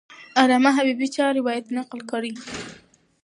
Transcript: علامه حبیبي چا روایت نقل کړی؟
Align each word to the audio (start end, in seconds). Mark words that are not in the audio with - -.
علامه 0.41 0.69
حبیبي 0.77 1.07
چا 1.15 1.25
روایت 1.37 1.65
نقل 1.77 1.99
کړی؟ 2.11 2.31